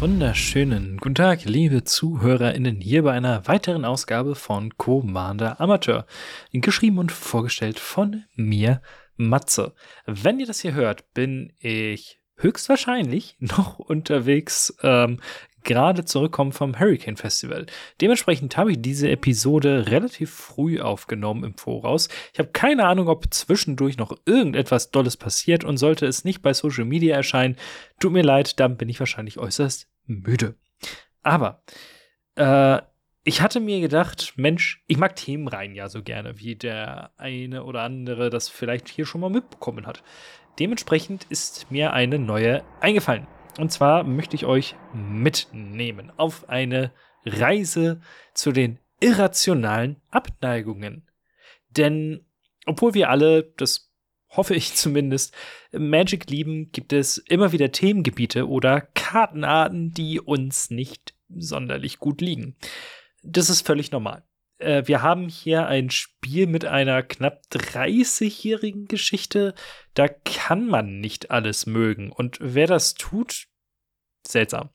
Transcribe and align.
Wunderschönen 0.00 0.96
guten 0.96 1.14
Tag, 1.14 1.44
liebe 1.44 1.84
ZuhörerInnen, 1.84 2.80
hier 2.80 3.02
bei 3.02 3.12
einer 3.12 3.46
weiteren 3.46 3.84
Ausgabe 3.84 4.34
von 4.34 4.78
Commander 4.78 5.60
Amateur. 5.60 6.06
Geschrieben 6.52 6.96
und 6.96 7.12
vorgestellt 7.12 7.78
von 7.78 8.24
mir, 8.34 8.80
Matze. 9.16 9.74
Wenn 10.06 10.40
ihr 10.40 10.46
das 10.46 10.60
hier 10.60 10.72
hört, 10.72 11.12
bin 11.12 11.52
ich 11.58 12.18
höchstwahrscheinlich 12.36 13.36
noch 13.40 13.78
unterwegs, 13.78 14.74
ähm, 14.82 15.20
gerade 15.64 16.06
zurückkommen 16.06 16.52
vom 16.52 16.78
Hurricane 16.78 17.18
Festival. 17.18 17.66
Dementsprechend 18.00 18.56
habe 18.56 18.72
ich 18.72 18.80
diese 18.80 19.10
Episode 19.10 19.90
relativ 19.90 20.30
früh 20.30 20.80
aufgenommen 20.80 21.44
im 21.44 21.54
Voraus. 21.54 22.08
Ich 22.32 22.38
habe 22.38 22.50
keine 22.52 22.86
Ahnung, 22.86 23.08
ob 23.08 23.32
zwischendurch 23.34 23.98
noch 23.98 24.16
irgendetwas 24.24 24.90
Dolles 24.90 25.18
passiert 25.18 25.62
und 25.62 25.76
sollte 25.76 26.06
es 26.06 26.24
nicht 26.24 26.40
bei 26.40 26.54
Social 26.54 26.86
Media 26.86 27.14
erscheinen, 27.14 27.56
tut 27.98 28.12
mir 28.12 28.22
leid, 28.22 28.58
dann 28.60 28.78
bin 28.78 28.88
ich 28.88 28.98
wahrscheinlich 28.98 29.38
äußerst 29.38 29.89
müde. 30.10 30.56
Aber 31.22 31.62
äh, 32.36 32.80
ich 33.22 33.42
hatte 33.42 33.60
mir 33.60 33.80
gedacht, 33.80 34.34
Mensch, 34.36 34.82
ich 34.86 34.96
mag 34.96 35.14
Themenreihen 35.16 35.74
ja 35.74 35.88
so 35.88 36.02
gerne, 36.02 36.38
wie 36.38 36.56
der 36.56 37.12
eine 37.16 37.64
oder 37.64 37.82
andere 37.82 38.30
das 38.30 38.48
vielleicht 38.48 38.88
hier 38.88 39.06
schon 39.06 39.20
mal 39.20 39.30
mitbekommen 39.30 39.86
hat. 39.86 40.02
Dementsprechend 40.58 41.24
ist 41.28 41.70
mir 41.70 41.92
eine 41.92 42.18
neue 42.18 42.64
eingefallen. 42.80 43.26
Und 43.58 43.72
zwar 43.72 44.04
möchte 44.04 44.36
ich 44.36 44.46
euch 44.46 44.74
mitnehmen 44.94 46.12
auf 46.16 46.48
eine 46.48 46.92
Reise 47.24 48.00
zu 48.34 48.52
den 48.52 48.78
irrationalen 49.00 50.00
Abneigungen. 50.10 51.06
Denn 51.68 52.24
obwohl 52.66 52.94
wir 52.94 53.10
alle, 53.10 53.42
das 53.56 53.89
hoffe 54.30 54.54
ich 54.54 54.74
zumindest, 54.74 55.34
Magic 55.72 56.30
lieben, 56.30 56.70
gibt 56.72 56.92
es 56.92 57.18
immer 57.18 57.52
wieder 57.52 57.72
Themengebiete 57.72 58.48
oder 58.48 58.80
Kartenarten, 58.80 59.92
die 59.92 60.20
uns 60.20 60.70
nicht 60.70 61.14
sonderlich 61.28 61.98
gut 61.98 62.20
liegen. 62.20 62.56
Das 63.22 63.50
ist 63.50 63.66
völlig 63.66 63.90
normal. 63.92 64.24
Äh, 64.58 64.86
wir 64.86 65.02
haben 65.02 65.28
hier 65.28 65.66
ein 65.66 65.90
Spiel 65.90 66.46
mit 66.46 66.64
einer 66.64 67.02
knapp 67.02 67.42
30-jährigen 67.52 68.86
Geschichte. 68.86 69.54
Da 69.94 70.08
kann 70.08 70.66
man 70.66 71.00
nicht 71.00 71.30
alles 71.30 71.66
mögen. 71.66 72.10
Und 72.10 72.38
wer 72.40 72.66
das 72.66 72.94
tut, 72.94 73.46
seltsam. 74.26 74.70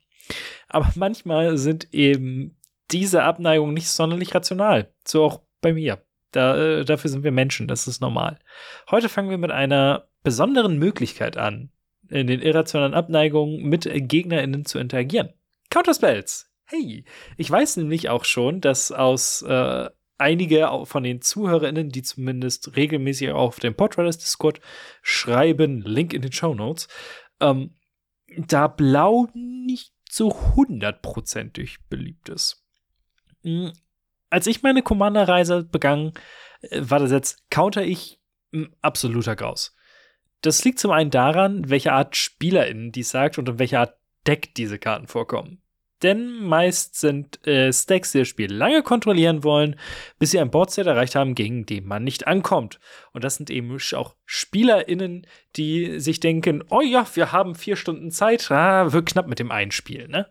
Aber 0.67 0.92
manchmal 0.95 1.58
sind 1.58 1.94
eben 1.94 2.58
diese 2.92 3.23
Abneigungen 3.23 3.73
nicht 3.73 3.90
sonderlich 3.90 4.34
rational. 4.36 4.94
So 5.06 5.23
auch 5.23 5.42
bei 5.62 5.73
mir. 5.73 6.05
Da, 6.36 6.58
äh, 6.58 6.86
dafür 6.86 7.09
sind 7.09 7.23
wir 7.23 7.31
Menschen, 7.31 7.67
das 7.67 7.88
ist 7.88 8.02
normal. 8.02 8.39
Heute 8.91 9.08
fangen 9.08 9.30
wir 9.30 9.38
mit 9.38 9.52
einer 9.52 10.09
besonderen 10.23 10.78
Möglichkeit 10.78 11.38
an, 11.38 11.72
in 12.09 12.28
den 12.28 12.41
irrationalen 12.41 12.94
Abneigungen 12.94 13.64
mit 13.64 13.89
GegnerInnen 13.89 14.66
zu 14.66 14.80
interagieren. 14.80 15.30
Counterspells. 15.69 16.52
Hey, 16.66 17.06
ich 17.38 17.50
weiß 17.50 17.78
nämlich 17.78 18.09
auch 18.09 18.25
schon, 18.25 18.59
dass 18.59 18.91
aus 18.91 19.44
äh, 19.44 19.89
einige 20.17 20.69
von 20.83 21.03
den 21.03 21.22
ZuhörerInnen, 21.22 21.89
die 21.89 22.02
zumindest 22.02 22.75
regelmäßig 22.75 23.31
auf 23.31 23.59
dem 23.59 23.75
Podriders 23.75 24.17
Discord 24.17 24.59
schreiben, 25.02 25.81
Link 25.81 26.13
in 26.13 26.22
den 26.22 26.31
Show 26.31 26.53
Notes, 26.53 26.88
ähm, 27.40 27.75
da 28.38 28.67
Blau 28.67 29.28
nicht 29.34 29.94
so 30.09 30.31
hundertprozentig 30.56 31.78
beliebt 31.90 32.29
ist. 32.29 32.66
Als 34.30 34.47
ich 34.47 34.63
meine 34.63 34.81
Commander-Reise 34.81 35.63
begann, 35.63 36.13
äh, 36.62 36.81
war 36.81 37.00
das 37.00 37.12
jetzt 37.12 37.50
counter 37.50 37.84
ich 37.84 38.19
absoluter 38.81 39.36
Graus. 39.36 39.75
Das 40.41 40.63
liegt 40.63 40.80
zum 40.80 40.91
einen 40.91 41.12
daran, 41.12 41.69
welche 41.69 41.91
Art 41.91 42.16
SpielerInnen 42.16 42.91
dies 42.91 43.09
sagt 43.09 43.38
und 43.38 43.50
in 43.50 43.59
welcher 43.59 43.81
Art 43.81 43.97
Deck 44.28 44.56
diese 44.56 44.80
Karten 44.80 45.08
vorkommen 45.08 45.62
denn 46.06 46.44
meist 46.44 47.00
sind 47.00 47.46
äh, 47.47 47.72
Stacks, 47.72 48.12
die 48.12 48.19
das 48.19 48.28
Spiel 48.28 48.53
lange 48.53 48.84
kontrollieren 48.84 49.44
wollen, 49.44 49.75
bis 50.19 50.31
sie 50.31 50.40
ein 50.40 50.52
Boardset 50.52 50.88
erreicht 50.88 51.16
haben, 51.16 51.35
gegen 51.35 51.66
den 51.66 51.85
man 51.85 52.03
nicht 52.03 52.28
ankommt. 52.28 52.80
Und 53.14 53.24
das 53.24 53.35
sind 53.35 53.50
eben 53.50 53.75
auch 53.94 54.16
SpielerInnen, 54.25 55.25
die 55.56 56.00
sich 56.00 56.19
denken, 56.19 56.64
oh 56.69 56.81
ja, 56.81 57.08
wir 57.16 57.31
haben 57.31 57.56
vier 57.56 57.75
Stunden 57.75 58.12
Zeit, 58.12 58.52
ah, 58.52 58.91
wird 58.91 59.08
knapp 59.08 59.28
mit 59.28 59.40
dem 59.40 59.52
Einspiel, 59.52 60.08
ne? 60.08 60.28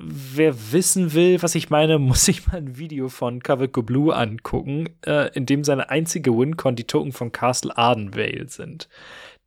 Wer 0.00 0.72
wissen 0.72 1.12
will, 1.12 1.42
was 1.42 1.56
ich 1.56 1.70
meine, 1.70 1.98
muss 1.98 2.24
sich 2.24 2.46
mal 2.46 2.58
ein 2.58 2.78
Video 2.78 3.08
von 3.08 3.40
Go 3.40 3.82
Blue 3.82 4.14
angucken, 4.14 4.88
äh, 5.04 5.34
in 5.34 5.44
dem 5.44 5.64
seine 5.64 5.90
einzige 5.90 6.36
Wincon 6.38 6.76
die 6.76 6.86
Token 6.86 7.12
von 7.12 7.32
Castle 7.32 7.76
Ardenvale 7.76 8.48
sind. 8.48 8.88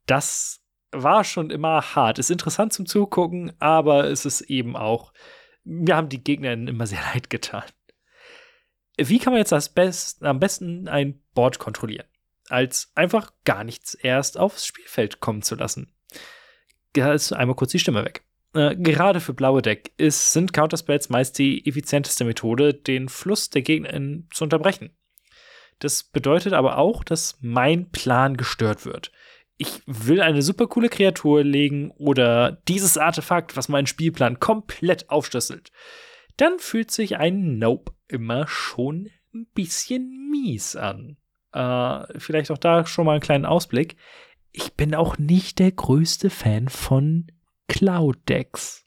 Das 0.08 0.62
war 0.92 1.24
schon 1.24 1.52
immer 1.52 1.96
hart. 1.96 2.20
Ist 2.20 2.32
interessant 2.32 2.74
zum 2.74 2.86
Zugucken, 2.86 3.54
aber 3.60 4.06
es 4.10 4.26
ist 4.26 4.42
eben 4.42 4.76
auch, 4.76 5.14
wir 5.64 5.96
haben 5.96 6.10
die 6.10 6.24
Gegner 6.24 6.52
immer 6.52 6.86
sehr 6.86 7.02
leid 7.14 7.30
getan. 7.30 7.64
Wie 8.98 9.20
kann 9.20 9.32
man 9.32 9.40
jetzt 9.40 9.54
das 9.54 9.70
Best, 9.70 10.22
am 10.22 10.42
besten 10.42 10.90
ein 10.90 11.22
Board 11.34 11.60
kontrollieren? 11.60 12.08
Als 12.50 12.92
einfach 12.94 13.32
gar 13.46 13.64
nichts 13.64 13.94
erst 13.94 14.38
aufs 14.38 14.66
Spielfeld 14.66 15.22
kommen 15.22 15.42
zu 15.44 15.56
lassen. 15.56 15.94
Da 16.92 17.14
ist 17.14 17.32
einmal 17.32 17.56
kurz 17.56 17.72
die 17.72 17.80
Stimme 17.80 18.04
weg. 18.04 18.26
Äh, 18.54 18.76
gerade 18.76 19.20
für 19.20 19.34
blaue 19.34 19.62
Deck 19.62 19.92
ist, 19.98 20.34
sind 20.34 20.54
Counterspells 20.54 21.10
meist 21.10 21.38
die 21.38 21.66
effizienteste 21.66 22.26
Methode, 22.26 22.74
den 22.74 23.10
Fluss 23.10 23.50
der 23.50 23.62
Gegner 23.62 23.92
zu 24.32 24.44
unterbrechen. 24.44 24.92
Das 25.80 26.04
bedeutet 26.04 26.54
aber 26.54 26.78
auch, 26.78 27.04
dass 27.04 27.38
mein 27.42 27.90
Plan 27.90 28.38
gestört 28.38 28.86
wird 28.86 29.12
ich 29.62 29.84
will 29.86 30.22
eine 30.22 30.42
super 30.42 30.66
coole 30.66 30.90
Kreatur 30.90 31.44
legen 31.44 31.92
oder 31.92 32.64
dieses 32.68 32.98
Artefakt, 32.98 33.56
was 33.56 33.70
meinen 33.70 33.86
Spielplan 33.86 34.40
komplett 34.40 35.12
aufschlüsselt, 35.12 35.72
dann 36.36 36.58
fühlt 36.58 36.90
sich 36.90 37.18
ein 37.18 37.60
Nope 37.60 37.94
immer 38.08 38.48
schon 38.48 39.12
ein 39.36 39.46
bisschen 39.54 40.32
mies 40.32 40.76
an. 40.76 41.18
Äh, 41.54 42.20
vielleicht 42.20 42.50
auch 42.50 42.58
da 42.58 42.88
schon 42.88 43.06
mal 43.06 43.12
einen 43.12 43.22
kleinen 43.22 43.46
Ausblick. 43.46 43.98
Ich 44.52 44.74
bin 44.74 44.96
auch 44.96 45.20
nicht 45.20 45.60
der 45.60 45.72
größte 45.72 46.32
Fan 46.32 46.68
von 46.68 47.28
Cloud-Decks. 47.72 48.86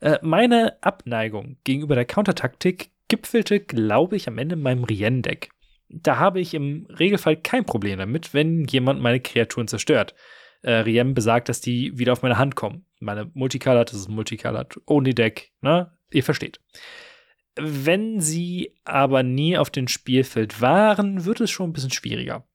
Äh, 0.00 0.18
meine 0.22 0.82
Abneigung 0.82 1.58
gegenüber 1.64 1.94
der 1.94 2.04
Countertaktik 2.04 2.90
gipfelte, 3.08 3.60
glaube 3.60 4.16
ich, 4.16 4.28
am 4.28 4.38
Ende 4.38 4.54
in 4.54 4.62
meinem 4.62 4.84
Rien-Deck 4.84 5.50
da 5.88 6.18
habe 6.18 6.40
ich 6.40 6.54
im 6.54 6.86
Regelfall 6.98 7.36
kein 7.36 7.64
Problem 7.64 7.98
damit, 7.98 8.34
wenn 8.34 8.64
jemand 8.64 9.00
meine 9.00 9.20
Kreaturen 9.20 9.68
zerstört. 9.68 10.14
Äh, 10.62 10.72
Riem 10.72 11.14
besagt, 11.14 11.48
dass 11.48 11.60
die 11.60 11.98
wieder 11.98 12.12
auf 12.12 12.22
meine 12.22 12.38
Hand 12.38 12.56
kommen. 12.56 12.84
Meine 13.00 13.30
Multicolored, 13.34 13.90
das 13.90 14.00
ist 14.00 14.08
Multicolored 14.08 14.78
Only 14.86 15.14
Deck, 15.14 15.52
ne? 15.60 15.92
Ihr 16.10 16.24
versteht. 16.24 16.60
Wenn 17.56 18.20
sie 18.20 18.74
aber 18.84 19.22
nie 19.22 19.56
auf 19.56 19.70
dem 19.70 19.88
Spielfeld 19.88 20.60
waren, 20.60 21.24
wird 21.24 21.40
es 21.40 21.50
schon 21.50 21.70
ein 21.70 21.72
bisschen 21.72 21.90
schwieriger. 21.90 22.46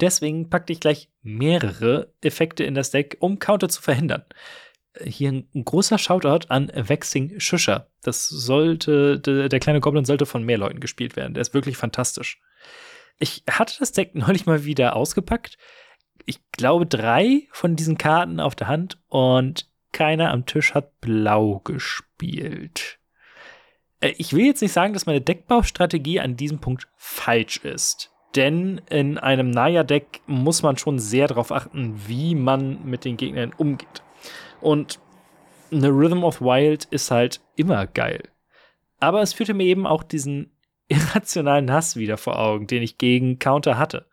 Deswegen 0.00 0.48
packte 0.48 0.72
ich 0.72 0.80
gleich 0.80 1.10
mehrere 1.22 2.12
Effekte 2.22 2.64
in 2.64 2.74
das 2.74 2.90
Deck, 2.90 3.16
um 3.20 3.38
Counter 3.38 3.68
zu 3.68 3.82
verhindern. 3.82 4.24
Hier 5.02 5.32
ein, 5.32 5.64
großer 5.64 5.98
Shoutout 5.98 6.48
an 6.48 6.72
Vexing 6.74 7.38
Shusher. 7.38 7.88
Das 8.02 8.28
sollte, 8.28 9.20
der, 9.20 9.48
der 9.48 9.60
kleine 9.60 9.80
Goblin 9.80 10.04
sollte 10.04 10.26
von 10.26 10.42
mehr 10.42 10.58
Leuten 10.58 10.80
gespielt 10.80 11.16
werden. 11.16 11.34
Der 11.34 11.42
ist 11.42 11.54
wirklich 11.54 11.76
fantastisch. 11.76 12.40
Ich 13.18 13.44
hatte 13.50 13.76
das 13.78 13.92
Deck 13.92 14.14
neulich 14.14 14.46
mal 14.46 14.64
wieder 14.64 14.96
ausgepackt. 14.96 15.58
Ich 16.26 16.40
glaube, 16.52 16.86
drei 16.86 17.48
von 17.52 17.76
diesen 17.76 17.98
Karten 17.98 18.40
auf 18.40 18.54
der 18.54 18.68
Hand 18.68 18.98
und 19.08 19.68
keiner 19.92 20.30
am 20.30 20.46
Tisch 20.46 20.74
hat 20.74 21.00
blau 21.00 21.60
gespielt. 21.60 22.98
Äh, 24.00 24.14
ich 24.18 24.32
will 24.32 24.46
jetzt 24.46 24.62
nicht 24.62 24.72
sagen, 24.72 24.92
dass 24.92 25.06
meine 25.06 25.20
Deckbaustrategie 25.20 26.20
an 26.20 26.36
diesem 26.36 26.58
Punkt 26.58 26.88
falsch 26.96 27.58
ist. 27.58 28.12
Denn 28.36 28.80
in 28.90 29.16
einem 29.18 29.50
Naya-Deck 29.50 30.20
muss 30.26 30.62
man 30.62 30.76
schon 30.76 30.98
sehr 30.98 31.28
darauf 31.28 31.50
achten, 31.50 31.94
wie 32.06 32.34
man 32.34 32.84
mit 32.84 33.04
den 33.04 33.16
Gegnern 33.16 33.52
umgeht. 33.56 34.02
Und 34.60 35.00
eine 35.70 35.88
Rhythm 35.88 36.24
of 36.24 36.40
Wild 36.40 36.84
ist 36.86 37.10
halt 37.10 37.40
immer 37.56 37.86
geil. 37.86 38.22
Aber 39.00 39.22
es 39.22 39.32
führte 39.32 39.54
mir 39.54 39.64
eben 39.64 39.86
auch 39.86 40.02
diesen 40.02 40.56
irrationalen 40.88 41.72
Hass 41.72 41.96
wieder 41.96 42.16
vor 42.16 42.38
Augen, 42.38 42.66
den 42.66 42.82
ich 42.82 42.98
gegen 42.98 43.38
Counter 43.38 43.78
hatte. 43.78 44.06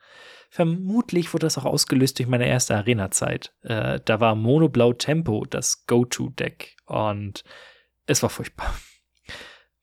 Vermutlich 0.50 1.33
wurde 1.33 1.47
das 1.47 1.57
auch 1.57 1.65
ausgelöst 1.65 2.19
durch 2.19 2.30
meine 2.30 2.47
erste 2.47 2.75
Arena-Zeit. 2.75 3.53
Äh, 3.63 4.00
da 4.06 4.19
war 4.19 4.36
Monoblau 4.36 4.94
Tempo 4.94 5.45
das 5.50 5.86
Go-To-Deck 5.86 6.77
und 6.86 7.44
es 8.06 8.24
war 8.24 8.30
furchtbar. 8.30 8.74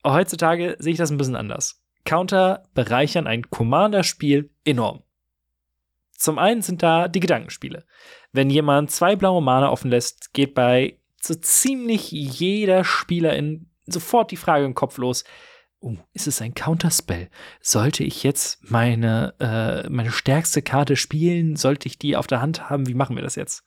Heutzutage 0.05 0.76
sehe 0.79 0.93
ich 0.93 0.99
das 0.99 1.11
ein 1.11 1.19
bisschen 1.19 1.37
anders. 1.37 1.85
Counter 2.05 2.65
bereichern 2.75 3.26
ein 3.26 3.50
Commander-Spiel 3.50 4.50
enorm. 4.65 5.03
Zum 6.22 6.38
einen 6.38 6.62
sind 6.62 6.84
da 6.84 7.08
die 7.08 7.19
Gedankenspiele. 7.19 7.84
Wenn 8.30 8.48
jemand 8.48 8.92
zwei 8.92 9.16
blaue 9.16 9.42
Mana 9.42 9.70
offen 9.70 9.90
lässt, 9.90 10.32
geht 10.32 10.54
bei 10.54 10.96
so 11.20 11.34
ziemlich 11.34 12.12
jeder 12.12 12.84
Spielerin 12.84 13.69
sofort 13.86 14.30
die 14.30 14.36
Frage 14.36 14.64
im 14.64 14.76
Kopf 14.76 14.98
los, 14.98 15.24
oh, 15.80 15.96
ist 16.12 16.28
es 16.28 16.40
ein 16.40 16.54
Counterspell? 16.54 17.28
Sollte 17.60 18.04
ich 18.04 18.22
jetzt 18.22 18.70
meine, 18.70 19.34
äh, 19.40 19.88
meine 19.88 20.12
stärkste 20.12 20.62
Karte 20.62 20.94
spielen? 20.94 21.56
Sollte 21.56 21.88
ich 21.88 21.98
die 21.98 22.14
auf 22.16 22.28
der 22.28 22.40
Hand 22.40 22.70
haben? 22.70 22.86
Wie 22.86 22.94
machen 22.94 23.16
wir 23.16 23.24
das 23.24 23.34
jetzt? 23.34 23.64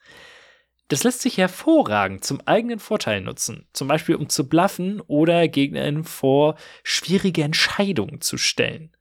Das 0.87 1.03
lässt 1.03 1.23
sich 1.23 1.37
hervorragend 1.37 2.23
zum 2.23 2.39
eigenen 2.47 2.79
Vorteil 2.79 3.19
nutzen. 3.19 3.67
Zum 3.73 3.89
Beispiel, 3.89 4.15
um 4.15 4.29
zu 4.29 4.47
bluffen 4.47 5.01
oder 5.01 5.49
Gegnerinnen 5.49 6.05
vor 6.05 6.55
schwierige 6.83 7.43
Entscheidungen 7.43 8.21
zu 8.21 8.37
stellen. 8.37 8.95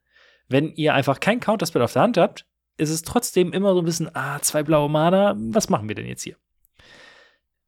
Wenn 0.48 0.74
ihr 0.74 0.92
einfach 0.92 1.20
kein 1.20 1.38
Counterspell 1.38 1.82
auf 1.82 1.92
der 1.92 2.02
Hand 2.02 2.16
habt, 2.16 2.46
ist 2.76 2.90
es 2.90 3.02
trotzdem 3.02 3.52
immer 3.52 3.74
so 3.74 3.80
ein 3.80 3.84
bisschen, 3.84 4.14
ah, 4.14 4.40
zwei 4.40 4.62
blaue 4.62 4.88
Mana, 4.88 5.34
was 5.38 5.68
machen 5.68 5.88
wir 5.88 5.94
denn 5.94 6.06
jetzt 6.06 6.22
hier? 6.22 6.36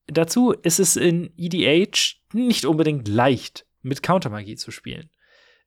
Dazu 0.06 0.53
ist 0.53 0.79
es 0.79 0.97
in 0.97 1.32
EDH 1.37 2.17
nicht 2.32 2.64
unbedingt 2.64 3.08
leicht, 3.08 3.67
mit 3.82 4.03
Countermagie 4.03 4.56
zu 4.56 4.70
spielen. 4.70 5.11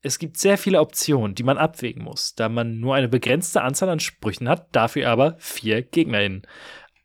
Es 0.02 0.18
gibt 0.18 0.38
sehr 0.38 0.58
viele 0.58 0.80
Optionen, 0.80 1.36
die 1.36 1.44
man 1.44 1.58
abwägen 1.58 2.04
muss, 2.04 2.36
da 2.36 2.48
man 2.48 2.80
nur 2.80 2.96
eine 2.96 3.10
begrenzte 3.10 3.62
Anzahl 3.62 3.90
an 3.90 4.00
Sprüchen 4.00 4.48
hat, 4.48 4.74
dafür 4.74 5.10
aber 5.10 5.36
vier 5.40 5.82
GegnerInnen. 5.82 6.48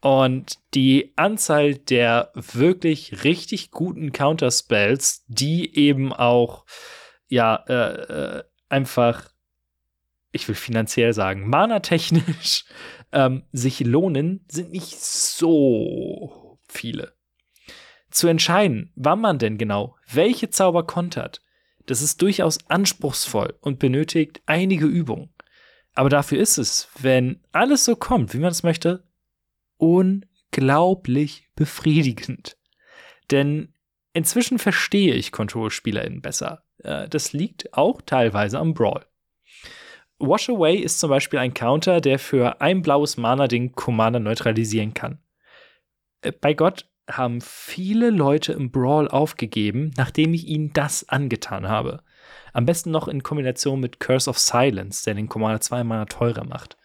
Und 0.01 0.59
die 0.75 1.13
Anzahl 1.17 1.75
der 1.75 2.31
wirklich 2.35 3.25
richtig 3.25 3.71
guten 3.71 4.13
Counterspells, 4.13 5.25
die 5.27 5.75
eben 5.77 6.13
auch, 6.13 6.67
ja, 7.27 7.57
äh, 7.67 8.39
äh, 8.39 8.45
einfach, 8.69 9.31
ich 10.35 10.49
will 10.49 10.55
finanziell 10.55 11.13
sagen, 11.13 11.49
mana-technisch 11.49 12.65
ähm, 13.13 13.45
sich 13.53 13.81
lohnen, 13.81 14.45
sind 14.49 14.73
nicht 14.73 15.01
so 15.01 16.59
viele. 16.69 17.15
Zu 18.11 18.29
entscheiden, 18.29 18.93
wann 18.97 19.21
man 19.21 19.39
denn 19.39 19.59
genau 19.59 19.97
welche 20.11 20.51
Zauber 20.51 20.87
kontert, 20.87 21.41
das 21.87 22.03
ist 22.03 22.23
durchaus 22.23 22.59
anspruchsvoll 22.69 23.55
und 23.61 23.79
benötigt 23.79 24.43
einige 24.47 24.87
Übungen. 24.87 25.31
Aber 25.95 26.09
dafür 26.09 26.39
ist 26.39 26.59
es, 26.59 26.89
wenn 26.99 27.41
alles 27.53 27.85
so 27.85 27.95
kommt, 27.95 28.35
wie 28.35 28.39
man 28.39 28.51
es 28.51 28.63
möchte, 28.63 29.05
unglaublich 29.77 31.49
befriedigend. 31.55 32.57
Denn 33.31 33.75
inzwischen 34.13 34.59
verstehe 34.59 35.15
ich 35.15 35.31
Control-SpielerInnen 35.31 36.21
besser. 36.21 36.65
Äh, 36.79 37.09
das 37.09 37.33
liegt 37.33 37.75
auch 37.75 38.03
teilweise 38.03 38.59
am 38.59 38.75
Brawl. 38.75 39.07
Wash 40.19 40.49
Away 40.49 40.76
ist 40.76 41.00
zum 41.00 41.11
Beispiel 41.11 41.38
ein 41.38 41.55
Counter, 41.55 42.00
der 42.00 42.19
für 42.19 42.61
ein 42.61 42.82
blaues 42.82 43.16
Mana 43.16 43.49
den 43.49 43.72
Commander 43.72 44.20
neutralisieren 44.20 44.94
kann. 44.94 45.19
Äh, 46.22 46.32
bei 46.32 46.55
Gott 46.55 46.88
haben 47.11 47.40
viele 47.40 48.11
Leute 48.11 48.52
im 48.55 48.70
Brawl 48.70 49.08
aufgegeben, 49.08 49.90
nachdem 49.96 50.32
ich 50.32 50.46
ihnen 50.46 50.72
das 50.72 51.08
angetan 51.08 51.69
habe. 51.69 52.02
Am 52.52 52.64
besten 52.64 52.90
noch 52.90 53.08
in 53.08 53.22
Kombination 53.22 53.81
mit 53.81 54.00
Curse 54.00 54.31
of 54.31 54.38
Silence, 54.38 55.05
der 55.05 55.14
den 55.14 55.28
Commander 55.28 55.61
zweimal 55.61 56.06
teurer 56.06 56.44
macht. 56.44 56.78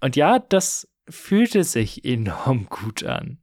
Und 0.00 0.16
ja, 0.16 0.38
das 0.38 0.88
fühlte 1.08 1.64
sich 1.64 2.04
enorm 2.04 2.66
gut 2.70 3.04
an. 3.04 3.38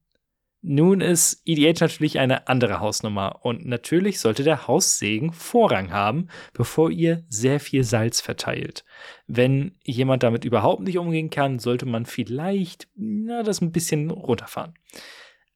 Nun 0.65 1.01
ist 1.01 1.41
EDH 1.43 1.81
natürlich 1.81 2.19
eine 2.19 2.47
andere 2.47 2.79
Hausnummer 2.79 3.43
und 3.43 3.65
natürlich 3.65 4.21
sollte 4.21 4.43
der 4.43 4.65
Haussegen 4.65 5.33
Vorrang 5.33 5.91
haben, 5.91 6.29
bevor 6.53 6.89
ihr 6.89 7.25
sehr 7.27 7.59
viel 7.59 7.83
Salz 7.83 8.21
verteilt. 8.21 8.85
Wenn 9.27 9.75
jemand 9.83 10.23
damit 10.23 10.45
überhaupt 10.45 10.83
nicht 10.83 10.97
umgehen 10.97 11.29
kann, 11.29 11.59
sollte 11.59 11.85
man 11.85 12.05
vielleicht 12.05 12.87
na, 12.95 13.43
das 13.43 13.59
ein 13.59 13.73
bisschen 13.73 14.09
runterfahren. 14.09 14.73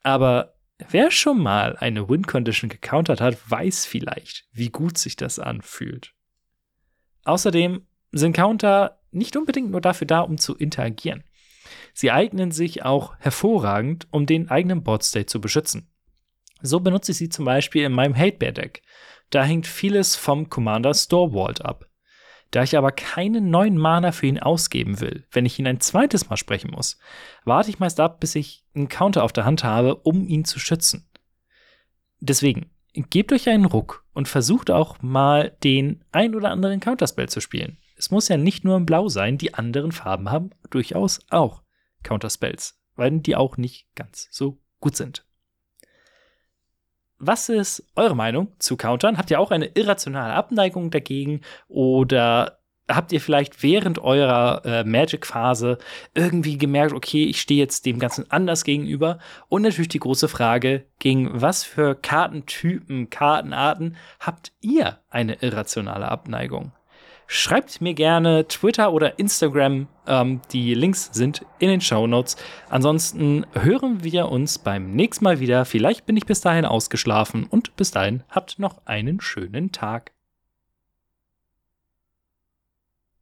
Aber 0.04 0.56
wer 0.90 1.10
schon 1.10 1.42
mal 1.42 1.78
eine 1.78 2.10
Win-Condition 2.10 2.70
gecountert 2.70 3.22
hat, 3.22 3.50
weiß 3.50 3.86
vielleicht, 3.86 4.46
wie 4.52 4.72
gut 4.72 4.98
sich 4.98 5.16
das 5.16 5.40
anfühlt. 5.40 6.14
Außerdem 7.24 7.88
sind 8.12 8.36
Counter 8.36 9.00
nicht 9.12 9.38
unbedingt 9.38 9.72
nur 9.72 9.80
dafür 9.80 10.06
da, 10.06 10.20
um 10.20 10.38
zu 10.38 10.58
interagieren. 10.58 11.24
Sie 11.94 12.12
eignen 12.12 12.52
sich 12.52 12.84
auch 12.84 13.16
hervorragend, 13.20 14.08
um 14.12 14.26
den 14.26 14.50
eigenen 14.50 14.84
Board-State 14.84 15.28
zu 15.28 15.42
beschützen. 15.42 15.90
So 16.62 16.80
benutze 16.80 17.12
ich 17.12 17.18
sie 17.18 17.30
zum 17.30 17.46
Beispiel 17.46 17.84
in 17.84 17.94
meinem 17.94 18.16
Hate-Bear-Deck. 18.16 18.82
Da 19.30 19.44
hängt 19.44 19.68
vieles 19.68 20.16
vom 20.16 20.50
Commander 20.50 20.94
Storewald 20.94 21.64
ab. 21.64 21.88
Da 22.52 22.64
ich 22.64 22.78
aber 22.78 22.92
keinen 22.92 23.50
neuen 23.50 23.78
Mana 23.78 24.12
für 24.12 24.26
ihn 24.26 24.40
ausgeben 24.40 25.02
will, 25.02 25.26
wenn 25.32 25.46
ich 25.46 25.60
ihn 25.60 25.68
ein 25.68 25.82
zweites 25.82 26.30
Mal 26.30 26.38
sprechen 26.38 26.72
muss, 26.72 26.98
warte 27.44 27.70
ich 27.70 27.80
meist 27.80 28.00
ab, 28.00 28.20
bis 28.22 28.36
ich 28.36 28.64
einen 28.74 28.88
Counter 28.88 29.24
auf 29.24 29.34
der 29.34 29.46
Hand 29.46 29.64
habe, 29.64 29.96
um 29.96 30.26
ihn 30.28 30.46
zu 30.46 30.60
schützen. 30.60 31.10
Deswegen, 32.20 32.72
gebt 32.94 33.32
euch 33.32 33.50
einen 33.50 33.66
Ruck 33.66 34.06
und 34.14 34.28
versucht 34.28 34.72
auch 34.72 35.02
mal 35.02 35.56
den 35.64 36.04
ein 36.12 36.36
oder 36.36 36.50
anderen 36.50 36.80
Counterspell 36.80 37.30
zu 37.30 37.42
spielen. 37.42 37.78
Es 37.98 38.12
muss 38.12 38.28
ja 38.28 38.38
nicht 38.38 38.64
nur 38.64 38.78
in 38.78 38.86
Blau 38.86 39.10
sein, 39.10 39.38
die 39.38 39.54
anderen 39.54 39.92
Farben 39.92 40.30
haben 40.30 40.52
durchaus 40.70 41.20
auch. 41.30 41.64
Counterspells, 42.04 42.80
weil 42.96 43.20
die 43.20 43.36
auch 43.36 43.58
nicht 43.58 43.88
ganz 43.96 44.28
so 44.32 44.60
gut 44.80 44.96
sind. 44.96 45.26
Was 47.20 47.50
ist 47.50 47.84
eure 47.96 48.16
Meinung 48.16 48.54
zu 48.60 48.78
Countern? 48.78 49.18
Habt 49.18 49.32
ihr 49.32 49.40
auch 49.40 49.50
eine 49.50 49.66
irrationale 49.66 50.34
Abneigung 50.34 50.92
dagegen 50.92 51.42
oder 51.68 52.60
habt 52.88 53.12
ihr 53.12 53.20
vielleicht 53.20 53.64
während 53.64 54.00
eurer 54.00 54.62
äh, 54.66 54.84
Magic-Phase 54.84 55.80
irgendwie 56.14 56.58
gemerkt, 56.58 56.94
okay, 56.94 57.26
ich 57.26 57.42
stehe 57.42 57.60
jetzt 57.60 57.86
dem 57.86 58.00
Ganzen 58.00 58.30
anders 58.32 58.64
gegenüber? 58.64 59.20
Und 59.50 59.64
natürlich 59.64 59.90
die 59.90 60.00
große 60.00 60.28
Frage, 60.28 60.86
gegen 61.00 61.42
was 61.42 61.64
für 61.64 61.96
Kartentypen, 61.96 63.10
Kartenarten 63.10 63.98
habt 64.20 64.52
ihr 64.62 65.00
eine 65.10 65.42
irrationale 65.42 66.10
Abneigung? 66.10 66.72
Schreibt 67.28 67.82
mir 67.82 67.94
gerne 67.94 68.48
Twitter 68.48 68.94
oder 68.94 69.20
Instagram. 69.20 69.88
Ähm, 70.08 70.42
die 70.52 70.74
Links 70.74 71.10
sind 71.12 71.46
in 71.60 71.68
den 71.68 71.82
Show 71.82 72.08
Notes. 72.08 72.38
Ansonsten 72.70 73.46
hören 73.54 74.04
wir 74.04 74.30
uns 74.30 74.58
beim 74.58 74.92
nächsten 74.92 75.26
Mal 75.26 75.42
wieder. 75.42 75.66
Vielleicht 75.66 76.06
bin 76.06 76.16
ich 76.16 76.26
bis 76.26 76.40
dahin 76.40 76.66
ausgeschlafen 76.66 77.46
und 77.46 77.76
bis 77.76 77.92
dahin 77.92 78.24
habt 78.30 78.60
noch 78.60 78.78
einen 78.86 79.20
schönen 79.20 79.74
Tag. 79.74 80.17